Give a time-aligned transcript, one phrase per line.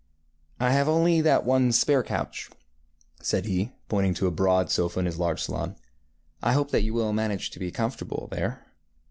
[0.59, 4.99] ŌĆ£I have only that one spare couch, ŌĆØ said he, pointing to a broad sofa
[4.99, 5.75] in his large salon;
[6.41, 8.65] ŌĆ£I hope that you will manage to be comfortable there.